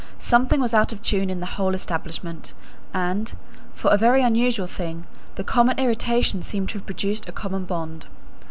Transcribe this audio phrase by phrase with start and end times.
[0.17, 2.55] Something was out of tune in the whole establishment;
[2.91, 3.31] and,
[3.75, 8.07] for a very unusual thing, the common irritation seemed to have produced a common bond.